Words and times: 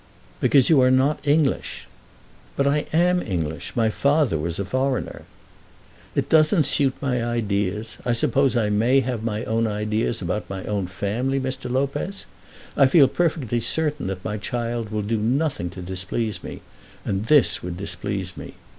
"Because 0.39 0.67
you 0.67 0.81
are 0.81 0.89
not 0.89 1.27
English." 1.27 1.85
"But 2.55 2.65
I 2.65 2.87
am 2.91 3.21
English. 3.21 3.75
My 3.75 3.91
father 3.91 4.35
was 4.39 4.57
a 4.57 4.65
foreigner." 4.65 5.25
"It 6.15 6.27
doesn't 6.27 6.63
suit 6.65 6.95
my 7.01 7.23
ideas. 7.23 7.99
I 8.03 8.13
suppose 8.13 8.57
I 8.57 8.71
may 8.71 9.01
have 9.01 9.21
my 9.23 9.43
own 9.45 9.67
ideas 9.67 10.19
about 10.19 10.49
my 10.49 10.63
own 10.65 10.87
family, 10.87 11.39
Mr. 11.39 11.69
Lopez? 11.69 12.25
I 12.75 12.87
feel 12.87 13.07
perfectly 13.07 13.59
certain 13.59 14.07
that 14.07 14.25
my 14.25 14.37
child 14.37 14.89
will 14.89 15.03
do 15.03 15.17
nothing 15.17 15.69
to 15.69 15.83
displease 15.83 16.43
me, 16.43 16.61
and 17.05 17.27
this 17.27 17.61
would 17.61 17.77
displease 17.77 18.35
me. 18.35 18.55